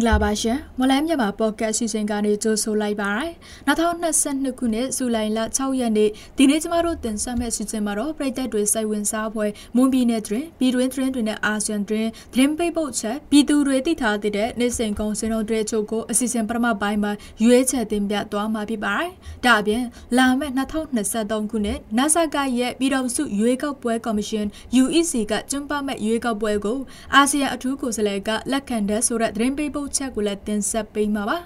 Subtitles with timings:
[0.00, 3.30] မင်္ဂလာပါရှင်မလန်းမြန်မာပေါ့ကတ်စီစဉ်ကနေကြိုဆိုလိုက်ပါရယ်
[3.66, 17.12] 2022ခုနှစ်ဇူလိုင်လ6ရက်နေ့ဒီနေ့ကျမတို့တင်ဆက်မယ့်စီစဉ်မှာတော့ပြည်သက်တွေစိတ်ဝင်စားဖွယ်မွန်ပြည်နယ်တွင်ပြည်တွင်းသတင်းတွေနဲ့အာဆီယံတွင်သတင်းပိတ်ပုတ်ချက်ပြည်သူတွေသိထားတဲ့နေ့စဉ်ကုန်စင်တော်တွေအချို့ကိုအစီအစဉ်ပထမပိုင်းမှာ
[17.44, 19.10] ရွေးချယ်တင်ပြသွားမှာဖြစ်ပါတယ်
[19.44, 19.84] ဒါအပြင်
[20.16, 24.46] လာမယ့်2023ခုနှစ် NASA ကရဲ့ပြည်တော်စုရွေးကောက်ပွဲကော်မရှင်
[24.82, 26.78] UEC ကကျင်းပမဲ့ရွေးကောက်ပွဲကို
[27.14, 31.38] အာဆီယံအထူးကိုယ်စားလှယ်ကလက်ခံတဲ့ဆိုတဲ့သတင်းပိတ်ပုတ်ချက်ကိုလည်းတင်ဆက်ပေးမှာပါ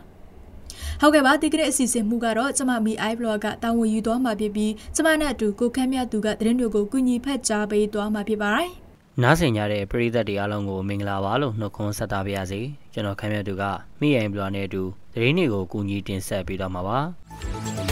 [1.00, 8.70] ဟုတ်ကဲ့ပါဒီကနေ့အစီအစဉ်မှုကတော့ကျမမီ iBlog ကတာဝန်ယူသွားမှာဖြစ်ပြီးကျမနဲ့အတူကိုခမ်းမြတ်သူကသတင်းတွေကိုကုညီဖက်ကြားပေးသွားမှာဖြစ်ပါတယ်
[9.22, 12.60] နားဆင်ကြတဲ့ပရိသတ်တွေအားလုံးကိုမင်္ဂလာပါလို့နှုတ်ခွန်းဆက်သပါရစေ
[12.92, 13.62] ကျွန်တော်ခမ်းမြတ်သူက
[14.00, 14.82] မိယိုင်ဘလော့နဲ့အတူ
[15.14, 17.83] သတင်းတွေကိုကုညီတင်ဆက်ပေးသွားမှာပါ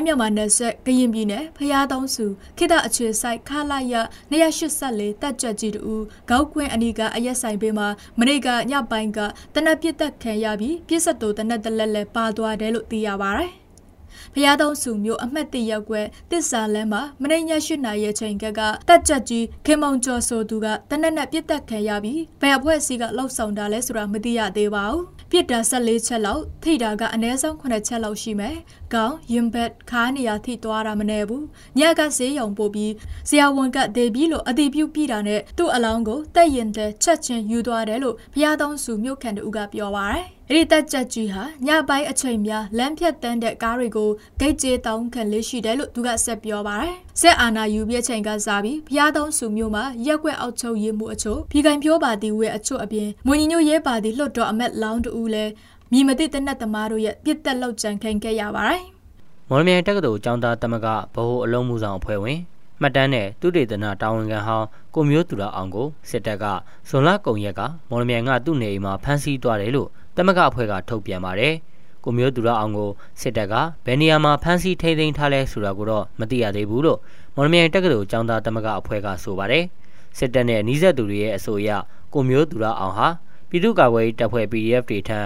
[0.00, 2.26] င်းမြန်မာနယ်စပ်ကရင်ပြည်နယ်ဖျားသုံးစု
[2.58, 3.94] ခိတအခြေဆိုင်ခလာရ
[4.32, 5.94] 284တက်ကြွကြီးတူ
[6.30, 9.18] ဂေါက်ကွင်းအနီးကအရက်ဆိုင်ပေးမှာမနေ့ကညပိုင်းက
[9.54, 13.46] တနက်ပြစ်တက်ခံရပြီးပြစ်ဆက်တူတနက်တလက်လက်ပါသွားတယ်လို့သိရပါဗျ။
[14.34, 28.56] ဖျားသုံးစုမျိုးအမှတ်တရက်ကွယ်တစ္ဆာလမ်းမှာမနေ့ည၈နာရီချိန်ကကတက်ကြကြီးခင်မောင်ကျော်ဆိုသူကတနက်နဲ့ပြစ်တက်ခံရပြီးဘယ်အဖွဲ့အစည်းကလှုပ်ဆောင်တာလဲဆိုတာမသိရသေးပါဘူး။ ပြစ်တာ14ချက်လောက်ထိတာကအနည်းဆုံး9ချက်လောက်ရှိမယ်။
[28.94, 31.42] ကောင်းရင်ဘက်ခါနေရထိသွားတာမနေဘူး။
[31.78, 32.92] ညကဆေးရုံပို့ပြီး
[33.28, 55.52] ဆရာဝန်ကဒေဘီလို့အတိပြုပြတာနဲ့သူ့အလောင်းကိုတက်ရင်တဲ့ချက်ချင်းယူသွားတယ်လို့ဘုရားသုံးစုမြို့ခံတူကပြောပါရယ်။ အဲ့ဒီတက်ချက်ကြီးဟာညပိုင်းအချိန်များလမ်းဖြတ်တန်းတဲ့ကားတွေကိုဂိတ်ကျေးတောင်းခံလေးရှိတယ်လို့သူကဆက်ပြောပါရယ်။ဆက်အာနာယူပြချိန်ကစားပြီးဘုရားသုံးစုမြို့မှာရက်ွက်အောက်ချုပ်ရေးမှုအချို့ဖီကန်ပြောပါတီဝဲအချို့အပြင်မွန်ညီညိုရဲပါတီလွှတ်တော်အမတ်လောင်းတူလည်း
[55.92, 58.82] မြည်မသိတဲ့နတ်သမားတို့ရဲ့ပြစ်တက်လောက်ကြံခံခဲ့ရပါတယ်။
[59.48, 62.38] မော်လမြိုင်တက္ကသိုလ်ကျောင်းသားတမကဗဟိုအလုံးမှုဆောင်အဖွဲ့ဝင်
[62.80, 66.44] မှတ်တမ်းနဲ့သူတေသနာတာဝန်ခံဟောင်းကိုမျိုးသူရအောင်ကိုစစ်တပ်က
[66.88, 67.60] ဇွန်လကုံရက်က
[67.90, 69.88] မော်လမြိုင်ကသူ့နေအိမ်မှာဖမ်းဆီးသွားတယ်လို့
[70.20, 71.54] တမကအဖွဲ့ကထုတ်ပြန်ပါတယ်။
[72.04, 73.54] ကိုမျိုးသူရအောင်ကိုစစ်တပ်က
[73.84, 76.98] ဘယ်နေရာမှာဖမ်းဆီးထိန်းသိမ်းထားလဲဆိုတာကိုတော့မသိရသေးဘူးလို့
[77.34, 79.64] မော်လမြိုင်တက္ကသိုလ်ကျောင်းသားတမကအဖွဲ့ကဆိုပါတယ်။
[80.18, 81.70] စစ်တပ်နဲ့နှီးဆက်သူတွေရဲ့အဆိုအရ
[82.14, 83.08] ကိုမျိုးသူရအောင်ဟာ
[83.48, 85.18] ပြည်သူ့ကာကွယ်ရေးတပ်ဖွဲ့ PDF တွေထံ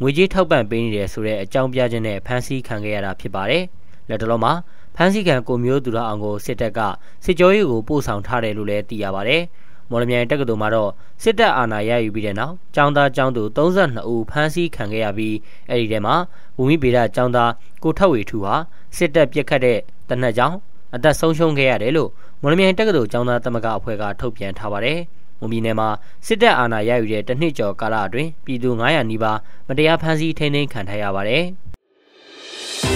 [0.00, 3.64] ငွေကြေးထောက်ပံ့ပေးနေတယ်ဆိုတဲ့အကြောင်းပြချက်နဲ့ဖမ်းဆီးခံခဲ့ရတာဖြစ်ပါတယ်။
[4.08, 4.52] လက်တလုံးမှာ
[4.96, 6.80] ဖမ်းဆီးခံကိုမျိုးသူရအောင်ကိုစစ်တပ်က
[7.24, 9.42] စစ်ကြောရေးကိုပို့ဆောင်ထားတယ်လို့လည်းသိရပါတယ်။
[9.92, 10.90] မော်လမြိုင်တက္ကသိုလ်မှာတော့
[11.22, 15.36] စစ်တပ်အာဏာရယူပြီးတဲ့နောက်ကျောင်းသားကျောင်းသူ32ဦးဖမ်းဆီးခံခဲ့ရပြီး
[15.70, 16.14] အဲ့ဒီထဲမှာ
[16.56, 17.50] ဘူမိဗေဒကျောင်းသား
[17.82, 18.54] ကိုထက်ဝေထူဟာ
[18.96, 20.54] စစ်တပ်ပြစ်ခတ်တဲ့တနက်ကြောင်
[20.94, 22.10] အသက်ဆုံးရှုံးခဲ့ရတယ်လို့
[22.42, 24.98] မော်လမြိုင်တက္ကသိုလ်ကျောင်းသားသမဂ္ဂအဖွဲ့ကထုတ်ပြန်ထားပါတယ်။
[25.40, 25.88] မွန်ပြည်နယ်မှာ
[26.26, 29.38] စစ်တပ်အာဏာရယူတဲ့တစ်နှစ်ကျော်ကာလအတွင်းပြည်သူ900နီးပါး
[29.68, 31.44] မတရားဖမ်းဆီးထိန်းသိမ်းခံထားရပါတယ်။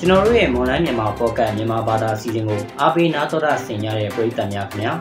[0.00, 4.92] ကျွန်တော်တို့ရဲ့ online မြန်မာပေါ့ကတ်မြန်မာဘာသာအစီအစဉ်ကိုအားပေးနားတော်တာဆင်ကြတဲ့ပရိသတ်များခင်ဗျာ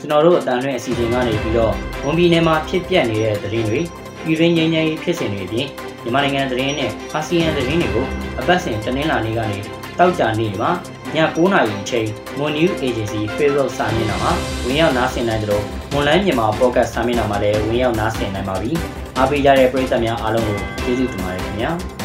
[0.00, 1.72] ကျွန်တော်တို့အတန်လွင့်အစီအစဉ်ကနေပြီးတော့
[2.04, 3.80] ဝန်ပြည်နယ်မှာဖြစ်ပျက်နေတဲ့သတင်းတွေ
[4.24, 5.66] ပြည်တွင်းငြိမ်းချမ်းရေးဖြစ်စဉ်တွေအပြင်
[6.02, 8.06] မြန်မာနိုင်ငံသတင်းနဲ့အာဆီယံသတင်းတွေကို
[8.40, 9.58] အပတ်စဉ်တနင်္လာနေ့ကနေ
[9.98, 10.70] တောက်ကြနေ့မှာ
[11.14, 12.06] ည9:00နာရီအချိန်
[12.38, 14.32] Moon News Agency Facebook စာမျက်နှာမှာ
[14.66, 15.64] ဝင်ရောက်နားဆင်နိုင်ကြလို့
[15.94, 18.70] online မြန်မာ podcast စာမျက်နှာမှာလည်းဝင်ရောက်နားဆင်နိုင်ပါပြီ။
[19.18, 21.72] အားပေးကြတဲ့ပရိသတ်များအားလုံးကိုကျေးဇူးတင်ပါတယ်ခင်ဗျာ။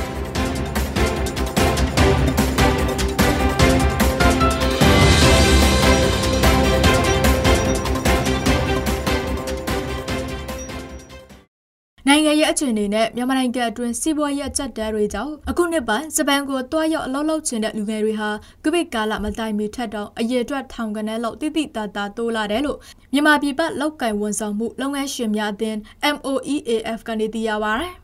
[12.13, 18.29] နိုင်ငံရဲ့အခြေအနေနဲ့မြန်မာနိုင်ငံအတွင်းစီးပွားရေးအကျပ်တဲတွေကြောင့်အခုနှစ်ပိုင်းဂျပန်ကိုတွားရောက်အလုပ်လုပ်ချင်တဲ့လူငယ်တွေဟာ
[18.63, 22.77] ကပိတ်ကာလမတိုင်မီထက်တော့အရေအတွက်ထောင်ကနဲလောက်တိတိတတာတိုးလာတယ်လို့
[23.13, 25.77] မြန်မာပြည်ပလောက်ကင်ဝန်ဆောင်မှုလုပ်ငန်းရှင်များအသင်း
[26.15, 27.87] MOEAF ကနေသိရပါဗျ။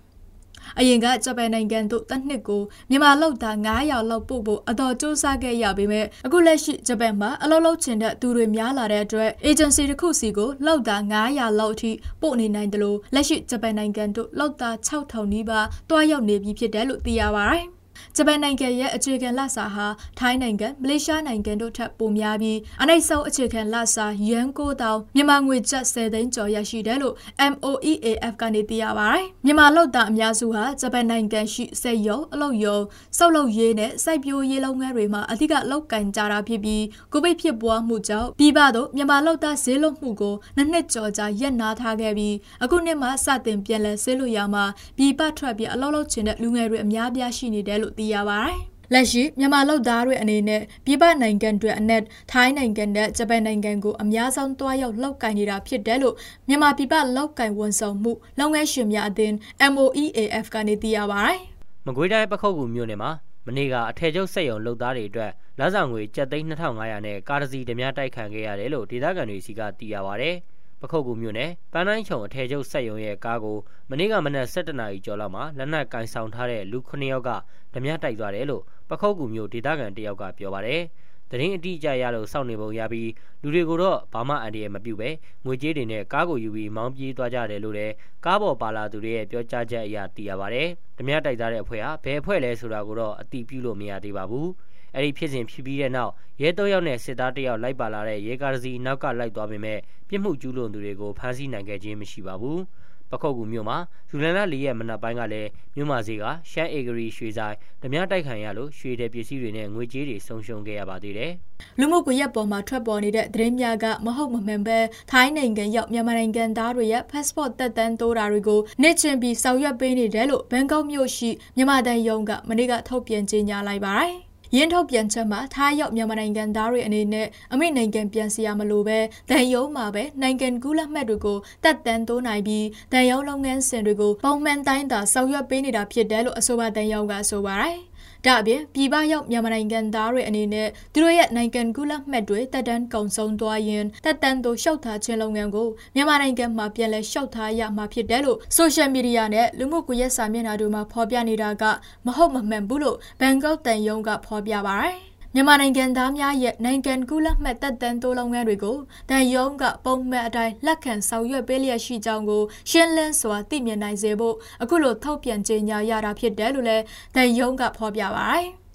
[0.80, 11.92] အရင်ကဂျပန်နိုင်ငံသို့တစ်နှစ်ကိုမြန်မာလောက်သား900လောက်ပို့ဖို့အတော်စူးစမ်းခဲ့ရပေမဲ့အခုလက်ရှိဂျပန်မှာအလုပ်လုပ်ချင်တဲ့သူတွေများလာတဲ့အတွက် agency တစ်ခုစီကိုလောက်သား900လောက်အထိ
[12.22, 17.77] ပို့နေနိုင်တယ်လို့လက်ရှိဂျပန်နိုင်ငံသို့လောက်သား6000နီးပါးတွားရောက်နေပြီဖြစ်တယ်လို့သိရပါတယ်
[18.20, 19.88] ဂျပန်နိုင်ငံရဲ့အခြေခံလစာဟာ
[20.20, 27.16] ထိုင်းနိုင်ငံမလေးရှားနိုင်ငံတို့ထက်ပိုများပြီးအနိုင်ဆုံးအခြေခံလစာယန်ကိုတောင်မြန်မာငွေကျပ်10သိန်းကျော်ရရှိတယ်လို့
[27.52, 32.80] MOEAF ကနေသိရပါတယ်။မြန်မာလုပ်သားအများစုဟာဂျပန်နိုင်ငံရှိစက်ရုံအလုပ်ရုံ
[33.18, 44.66] စောက်လုပ်ရေးနဲ့စိုက်ပျိုးရေးလုပ်ငန်းတွေမှာအဓိကလုပ်ကင်ကြတာဖြစ်ပြီးကိုဗစ်ဖြစ်ပွားမှုကြောင့်ပြည်ပသို့မြန်မာလုပ်သားဈေးလွတ်မှုကိုနှစ်နှစ်ကျော်ကြာရပ်နားထားခဲ့ပြီးအခုနှစ်မှစတင်ပြန်လည်ဆေးလို့ရမှာ
[44.98, 48.58] ပြည်ပထွက်ပြီးအလုပ်လုပ်ချင်တဲ့လူငယ်တွေအများပြားရှိနေတယ်လို့သိရပါတယ်။
[48.94, 56.16] လက်ရှိမြန်မာလုပ်သားတွေအနေနဲ့ပြည်ပနိုင်ငံတွေအနက်ထိုင်းနိုင်ငံနဲ့ဂျပန်နိုင်ငံကိုအများဆုံးတွားရောက်လောက်ကင်နေတာဖြစ်တယ်လို့
[56.48, 59.36] မြန်မာပြည်ပလောက်ကင်ဝန်ဆောင်မှုလုပ်ငန်းရှင်များအသင်း
[59.74, 61.40] MOEAF ကနေသိရပါတယ်။
[61.86, 63.12] မကွေးတိုင်းပခုတ်ကူမြို့နယ်မှာ
[63.48, 70.32] မနေ့ကအထည်ချုပ်စက်ရုံလုပ်သားတွေအတွက်လမ်းဆောင်ငွေကျပ်သိန်း2500နဲ့ကားတစ်စီးဓမြတိုက်ခံခဲ့ရတယ်လို့ဒေသခံတွေစီကသိရပါဗျ။
[70.82, 73.58] ပခုတ်ကူမြို့နယ်ပန်းတိုင်းချုံအထည်ချုပ်စက်ရုံရဲ့ကားကို
[73.90, 77.30] မနေ့ကမနက်7:00နာရီကျော်လောက်မှာလက်နက်ကင်ဆောင်ထားတဲ့လူ9ယောက်က
[77.74, 80.82] ဓမြတိုက်သွားတယ်လို့ပခုတ်ကူမြို့ဒေသခံတယောက်ကပြောပါတယ်။
[81.32, 83.10] တရင်အတိအကျရလို့စောင့်နေပုံရပြီး
[83.42, 85.10] လူတွေကိုတော့ဘာမှအန္တရာယ်မပြုပဲ
[85.46, 87.94] ငွေကြေးတွေနဲ့ကားကိုယူပြီးမောင်းပြေးသွားကြတယ်လို့လည်း
[88.26, 94.48] ကားပေါ်ပါလာသူတွေရဲ့ပြောကြားချက်အရသိရပါတယ်။ဓမြတိုက်သားတဲ့အဖွဲ့ဟာဘယ်အဖွဲ့လဲဆိုတာကိုတော့အတိပြုလို့မရသေးပါဘူး။
[94.98, 96.12] အဲ့ဒီဖြစ်စဉ်ဖြစ်ပြီးတဲ့နောက်
[96.42, 99.80] ရဲ၃ယောက်နဲ့စစ်သား၁ယောက်လိုက်ပါလာတဲ့ရဲကားတစ်စီးနောက်ကလိုက်သွားပေမဲ့
[100.10, 102.60] ပြစ်မှုကျူးလွန်သူတွေကိုဖမ်းဆီးနိုင်ခဲ့ခြင်းမရှိပါဘူး။
[103.12, 103.78] ပခုတ်ကူမြို့မှာ
[104.10, 111.32] ဇူလိုင်လ၄ရက်မနက်ပိုင်းကလည်းမြို့မှာစီကရှမ်းအေဂရီရွှေဆိုင်ဓမြတိုက်ခံရလို့ရွှေတဲ့ပစ္စည်းတွေနဲ့ငွေကြေးတွေဆုံးရှုံးခဲ့ရပါသေးတယ်။
[111.80, 114.80] လူမှုကွန်ရက်ပေါ်မှာထွက်ပေါ်နေတဲ့သတင်းများကမဟုတ်မမှန်ပဲ
[115.12, 124.14] ထိုင်းနိုင်ငံရောက်မြန်မာနိုင်ငံသားတွေရဲ့ passport တက်တန်းတိုးတာတွေကိုနေချင်ပြီးဆောင်ရွက်ပေးနေတယ်လို့ဘန်ကောက်မြို့ရှိမြန်မာတန်ယုံကမနေ့ကထုတ်ပြန်ကြေညာလိုက်ပါတယ်။
[124.56, 129.00] ရင်းထုတ်ပြန်ချက်မှာထားရောက်မြန်မာနိုင်ငံသားတွေအနေနဲ့အမိနိုင်ငံပြန်စီရမလို့ပဲ
[129.30, 137.78] ဒဏ်ရုံးမှာပဲနိုင်ငံကူးလက်မှတ်တွေကိုတက်တန်းတိုးနိုင်ပြီးဒဏ်ရုံးလုပ်ငန်းစဉ်တွေကိုပုံမှန်တိုင်းသာဆောင်ရွက်ပေးနေတာဖြစ်တယ်လို့အဆိုပါဒဏ်ရုံးကဆိုပါတယ်။
[138.28, 151.64] ဒါအပြင်ပြည်ပရောက်မြန်မာနိုင်ငံသားတွေအနေနဲ့သူတို့ရဲ့နိုင်ငံကူးလက်မှတ်တွေတက်တန်းကုန်ဆုံးသွားရင်တက်တန်းတို့ရှောက်ထားခြင်းလုပ်ငန်းကိုမြန်မာနိုင်ငံမှာပြန်လည်ရှောက်ထားရမှာဖြစ်တယ်လို့ဆိုရှယ်မီဒီယာနဲ့လူမှုကွန်ရက်စာမျက်နှာတို့မှာဖော်ပြနေတာက
[152.06, 158.78] မဟုတ်မမှန်ဘူးလို့ဘန်ကောက်တန်ယုံကဖော်ပြပါရယ် မြန်မာနိုင်ငံသားများရဲ့နိုင်ငံကူးလက်မှတ်တက်တန်းတိုးလုပ်ငန်းတွေကို
[159.10, 166.84] တန်ယုံကပုံမှန်အတိုင်းလက်ခံဆောင်ရွက်ပေးလျက်ရှိကြောင်းကိုရှင်းလင်းစွာသိမြင်နိုင်စေဖို့အခုလိုထုတ်ပြန်ကြေညာရတာဖြစ်တယ်လို့လည်း
[167.16, 168.48] တန်ယုံကဖော်ပြပါတယ်။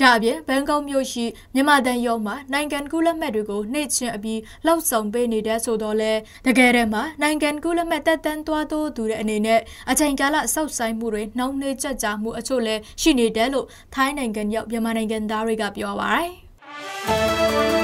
[0.00, 6.12] ဒါအပြင်ဘန်ကောက်မြို့ရှိမြန်မာတန်ရုံးမှာနိုင်ငံကူးလက်မှတ်တွေကိုနှိမ့်ချင်အပြီးလောက်ဆောင်ပေးနေတဲ့ဆိုတော့လဲ
[6.46, 9.60] တကယ်တည်းမှာနိုင်ငံကူးလက်မှတ်တက်တန်းသွားတိုးသူတဲ့အနေနဲ့
[9.90, 17.77] အချိန်ကာလစောက်ဆိုင်မှုတွေနှောင်းနှေးကြကြမှုအချို့လဲရှိနေတယ်လို့ထိုင်းနိုင်ငံရောက်မြန်မာနိုင်ငံသားတွေကပြောပါတယ်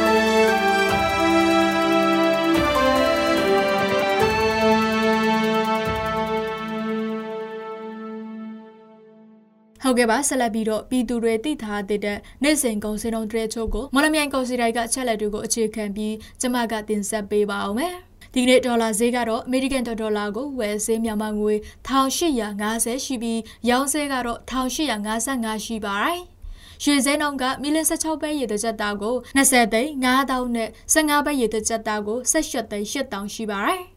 [9.87, 12.01] ဟုတ်ကဲ့ပါဆက်လက်ပြီးတော့ပြည်သူတွေသိထားတဲ့
[12.43, 17.95] နေ့စဉ်ကုန်စည်နှုန်းတွေချို့ကိုမော်လမြိုင်ကုန်စည်တိုက်ကချက်လက်တွေကိုအခြေခံပြီးကျမကတင်ဆက်ပေးပါအောင်မယ်
[18.35, 21.55] ဒီနေ့ဒေါ်လာဈေးကတော့အမေရိကန်ဒေါ်လာကိုဝယ်ဈေးမြန်မာငွေ
[21.87, 26.21] 1850ရှိပြီးရောင်းဈေးကတော့1855ရှိပါတယ်
[26.83, 33.94] ရွှေစဲနှုန်းကမီလ16ပဲရေတကြက်သားကို20သိန်း9000နဲ့15ပဲရေတကြက်သားကို18သိန်း8000ရှိပါတယ်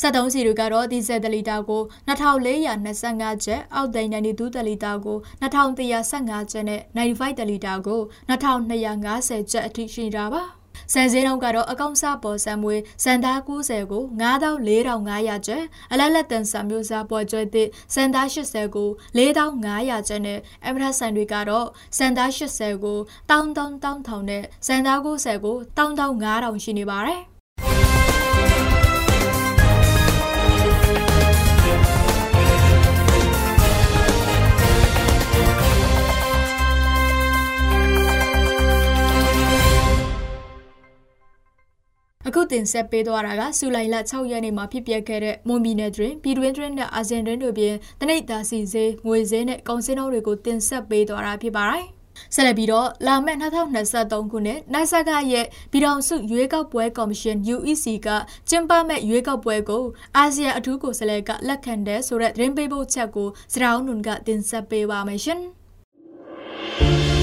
[0.00, 10.42] 73စီတွေကတော့ဒီဇယ်တလီတာကို2425ကျပ်အောက်သိန်း92တလီတာကို2115ကျပ်နဲ့95တလီတာကို2250ကျပ်အထိရှိတာပါ
[10.92, 21.66] စံစင်းတော့ကတော့အကောင့်စားပေါ်စံမွေစံသား90ကို94,500ကျပ်အလက်လက်တန်စာမျိုးစားပေါ်ကျွဲသည့်စံသား80ကို4,500ကျပ်နဲ့အမရဆန်တွေကတော့
[21.98, 22.98] စံသား80ကို
[23.30, 27.35] 1,000,000နဲ့စံသား90ကို1,500ရှိနေပါတယ်
[42.36, 51.84] အခုတင်ဆက်ပေးသွားတာကဇူလိုင်လ6ရက်နေ့မှာဖြစ်ပျက်ခဲ့တဲ့မွန်ပြည်နယ်တွင်ပြည်တွင်းတွင်နဲ့အာဇင်တွင်တို့ပြင်တနိဒ်သာစီစေးငွေစင်းနဲ့ကုန်စည်နှုန်းတွေကိုတင်ဆက်ပေးသွားတာဖြစ်ပါတယ်။
[52.34, 58.08] ဆက်လက်ပြီးတော့လာမယ့်2023ခုနှစ်နိုင်ဆာကရဲ့ပြည်တော်စုရွေးကောက်ပွဲကော်မရှင် UEC က
[58.48, 59.84] ကျင်းပမဲ့ရွေးကောက်ပွဲကို
[60.16, 65.42] အာဆီယံအထူးကိုယ်စားလှယ်ကလက်ခံတဲ့ဆိုတဲ့သတင်းပေးပို့ချက်ကိုစရောင်းနွန်ကတင်ဆက်ပေးပါမယ်ရှင်။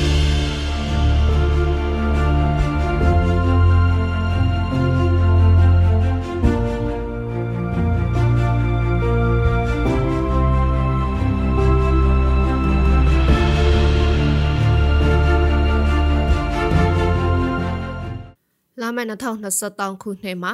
[19.22, 20.54] 2023ခုနှစ်မှာ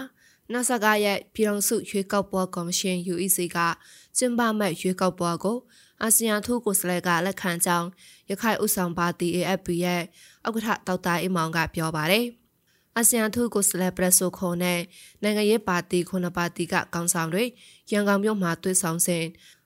[0.54, 3.58] နာဆာကရဲ့ပြည်ထောင်စုရွေးကောက်ပွဲကော်မရှင် UEC က
[4.18, 5.58] ကျင်းပမဲ့ရွေးကောက်ပွဲကို
[6.02, 7.88] အာဆီယံထူးကိုယ်စားလှယ်ကလက်ခံကြောင်း
[8.30, 10.02] ရခိုင်ဥဆောင်ပါတီ AFP ရဲ့
[10.48, 12.26] ဥက္ကဋ္ဌဒေါက်တာအီမောင်ကပြောပါတယ်။
[12.98, 14.80] အာဆီယံထူးကိုယ်စားလှယ်ပရက်ဆိုခုံနဲ့
[15.22, 17.44] နိုင်ငံရေးပါတီခုနှစ်ပါတီကကောင်းဆောင်တွေ
[17.92, 19.24] ရန်ကုန်မြို့မှာတွေ့ဆုံစဉ်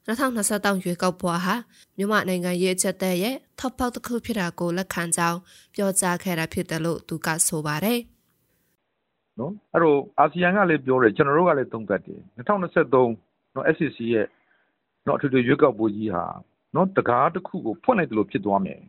[0.07, 1.55] 2023ရွေးကောက်ပွဲဟာ
[1.97, 5.39] မြန်မာနိုင်ငံရေးအချက်တဲ့ရဲ့ထောက်ပေါက်တစ်ခုဖြစ်တာကိုလက်ခံကြောင်း
[5.75, 8.01] ပြောကြားခဲ့တာဖြစ်တယ်လို့သူကဆိုပါတယ်။
[9.39, 14.27] နော်အဲ့တော့အာဆီယံကလည်းပြောတယ်ကျွန်တော်တို့ကလည်းသုံးသပ်တယ်2023နော် SCC ရဲ့
[15.05, 16.25] နော်အထူးထူးရွေးကောက်ပွဲကြီးဟာ
[16.75, 18.81] နော်တကားတစ်ခုကိုဖွင့်လိုက်တယ်လို့ဖြစ်သွားမယ်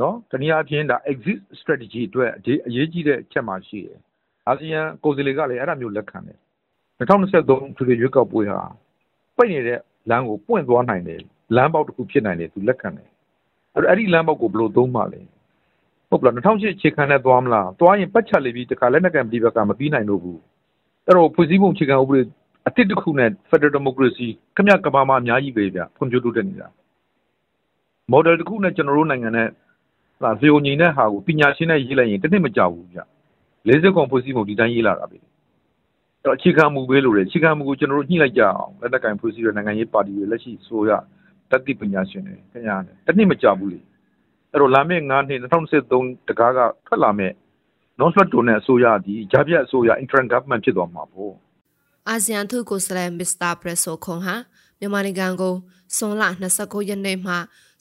[0.00, 2.30] နော်တနည်းအားဖြင့်ဒါ exit strategy အတွက်
[2.68, 3.98] အရေးကြီးတဲ့အချက်မှရှိတယ်
[4.48, 6.38] အာဆီယံကိုယ်စားလှယ်ကလည်းအဲ့ဒါမျိုးလက်ခံတယ်
[6.98, 8.62] 2023ထွေထွေရွေးကောက်ပွဲဟာ
[9.36, 9.78] ပိတ်နေတဲ့
[10.10, 11.20] လမ်းကိုပွင့်သွားနိုင်တယ်
[11.56, 13.08] လမ်းပေါက်တစ်ခုဖြစ်နိုင်တယ်သူလက်ခံတယ်
[13.74, 15.20] အဲ့တော့အဲ့ဒီလမ်းပေါက်ကိုဘယ်လိုသုံးမှလဲ
[16.10, 20.40] ဟုတ်ပလား2008အခြေခံနဲ့သွားမလားသွားရင်ပတ်ချက်လေးပြီးတခါလက်နက်ကံပြည်ဘက်ကမပြီးနိုင်တော့ဘူး
[21.06, 22.20] အဲ့တော့ဖွဲ့စည်းပုံအခြေခံဥပဒေ
[22.66, 26.68] အတစ်တစ်ခုနဲ့ Federal Democracy ခမရကဘာမှာအများကြီးပဲဗျဖွံ့ဖြိုးတိုးတက်နေတာ
[28.12, 29.48] model တစ်ခုနဲ့ကျွန်တော်တို့နိုင်ငံနဲ့
[30.22, 33.00] ဟာဇီယိုညီတဲ့ဟာကိုပညာရှင်နဲ့ရေးလိုက်ရင်တစ်နှစ်မကြောက်ဘူးဗျ
[33.68, 35.30] 40ကွန်ဖွဲ့စည်းပုံဒီတိုင်းရေးလာတာပဲအဲ့
[36.24, 40.90] တော့အခြေခံမူပဲလို့လေအခြေခံမူကိုကျွန်တော်တို့ညှိလိုက်ကြအောင်လက်နက်ကင်ဖွဲ့စည်းတဲ့နိုင်ငံရေးပါတီတွေလက်ရှိဆိုရ
[41.50, 42.76] တတိပညာရှင်တွေခင်ဗျာ
[43.06, 43.80] တစ်နှစ်မကြောက်ဘူးလေ
[44.52, 47.34] အဲ့တော့လာမယ့်9နှစ်2023တကားကထွက်လာမယ့်
[47.98, 51.34] non slot တိုနဲ့အစိုးရဒီဂျာပြတ်အစိုးရ interim government ဖြစ်သွားမှာပေါ့
[52.08, 54.36] အာဆီယံထုကိုစလဲမစ္စတာပရက်ဆိုခွန်ဟာ
[54.78, 55.54] မြန်မာနိုင်ငံကို
[55.96, 56.24] စွန်လ
[56.56, 57.34] 29ရက်နေ့မှ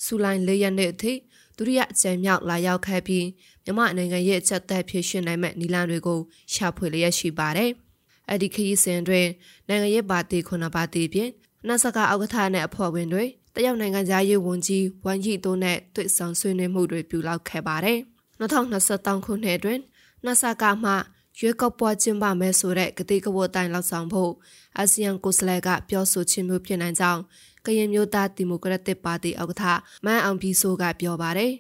[0.06, 1.14] စူလိုင်း၄ရက်နေ့အထိ
[1.58, 3.28] ဒုတိယအကြိမ်မြောက်လာရောက်ခဲ့ပြီး
[3.64, 6.20] မြန်မာနိုင်ငံရဲ့အချက်သက်ဖြစ်ရှင်နိုင်မဲ့နီလန်တွေကို
[6.54, 7.72] ရှာဖွေလျက်ရှိပါတယ်။
[8.30, 9.28] အဲ့ဒီခရီးစဉ်တွင်
[9.68, 11.30] နိုင်ငံရေးပါတီခုနှစ်ပါတီပြင်
[11.68, 13.28] နတ်စကားအောက်ကထားတဲ့အဖွဲ့ဝင်တွေတ
[13.66, 18.00] ရုတ်နိုင်ငံသားရေးဝန်ကြီးဝမ်ယီတိုနဲ့တွေ့ဆုံဆွေးနွေးမှုတွေပြုလုပ်ခဲ့ပါတယ်။
[18.40, 19.80] 2023ခုနှစ်တွင်
[20.26, 20.92] နတ်စကားမှ
[21.40, 24.32] ရွေးကောက်ပွဲကျင်းပမယ်ဆိုတဲ့ကတိကဝတ်တိုင်းလောက်ဆောင်ဖို့
[24.78, 27.22] အာဆီယံကိုယ်စားလှယ်ကပြောဆိုခြင်းမျိုးဖြစ်နိုင်ကြောင်း
[27.66, 29.64] ကရင်မျိုးသားဒီမိုကရက်တစ်ပါတီဥက္ကဋ္ဌ
[30.06, 31.52] မန်အောင်ပြီးဆိုကပြောပါတယ်။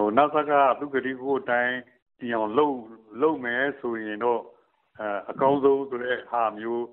[0.00, 1.74] ဟိုနောက်ဆက်ကသူကတိကိုအတိုင်း
[2.18, 2.76] ဒီအောင်လှုပ်
[3.20, 4.40] လှုပ်မယ်ဆိုရင်တော့
[5.30, 6.84] အကောင်းဆုံးဆိုတဲ့ဟာမျိုး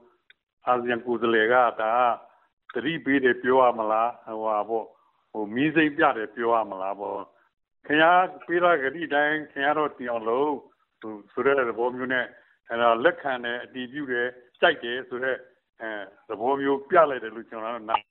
[0.65, 1.93] အာဆီယံကိုယ်စားလှယ်ကဒါ
[2.73, 4.85] သတိပေးတယ်ပြောရမလားဟိုဟာပေါ့
[5.31, 7.19] ဟိုမီးစိမ့်ပြတယ်ပြောရမလားပေါ့
[7.85, 10.51] ခင်ဗျားပေးတာကတိတိုင်းခင်ဗျားတော့တင်အောင်လို့
[11.01, 12.25] ဟိုဆိုတဲ့သဘောမျိုးနဲ့
[12.67, 14.27] အဲ့တော့လက်ခံတယ်အတီးပြုတယ်
[14.59, 15.37] ကြိုက်တယ်ဆိုတဲ့
[15.81, 15.91] အဲ
[16.27, 18.01] သဘောမျိုးပြလိုက်တယ်လို့ကျွန်တော်တို့နား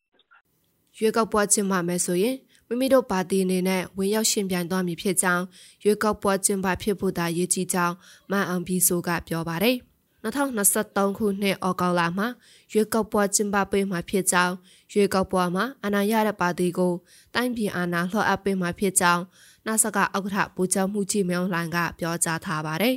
[0.98, 2.36] ရွေးကောက်ပွဲကျင်းပမယ်ဆိုရင်
[2.68, 5.44] မိမိတို့ပါတီအနေနဲ့ဝင်ရောက်ရှင်ပြိုင်သွားမည်ဖြစ်ကြောင်း
[5.84, 7.94] ရွေးကောက်ပွဲကျင်းပဖြစ်ဖို့သာရည်ကြီးကြောင်း
[8.30, 9.76] မန်အောင်ပြီးဆိုကပြောပါတယ်
[10.24, 12.28] 2023ခုနှစ်ဩဂုတ်လမှာ
[12.72, 14.54] ရွေးကောက်ပွဲကျင်းပပေးမှာဖြစ်ကြောင်း
[14.92, 16.92] ရွေးကောက်ပွဲမှာအနာရတဲ့ပါတီကို
[17.34, 19.22] တိုင်းပြည်အာဏာလွှတ်အပ်ပေးမှာဖြစ်ကြောင်း
[19.66, 22.96] နာဆကဥက္ကဋ္ဌဗိုလ်ချုပ်မှုကြီးမြောင်လှိုင်ကပြောကြားထားပါတယ်